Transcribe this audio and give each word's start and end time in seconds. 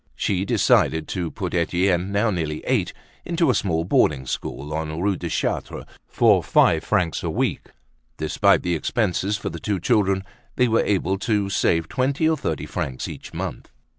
She 0.15 0.45
decided 0.45 1.07
to 1.09 1.29
put 1.29 1.53
Etienne, 1.53 2.11
now 2.11 2.31
nearly 2.31 2.63
eight, 2.65 2.91
into 3.23 3.51
a 3.51 3.53
small 3.53 3.83
boarding 3.83 4.25
school 4.25 4.73
on 4.73 4.99
Rue 4.99 5.15
de 5.15 5.29
Chartres 5.29 5.85
for 6.07 6.41
five 6.41 6.83
francs 6.83 7.21
a 7.21 7.29
week. 7.29 7.67
Despite 8.17 8.63
the 8.63 8.73
expenses 8.73 9.37
for 9.37 9.49
the 9.49 9.59
two 9.59 9.79
children, 9.79 10.23
they 10.55 10.67
were 10.67 10.83
able 10.83 11.19
to 11.19 11.49
save 11.51 11.87
twenty 11.87 12.27
or 12.27 12.35
thirty 12.35 12.65
francs 12.65 13.07
each 13.07 13.31
month. 13.31 13.69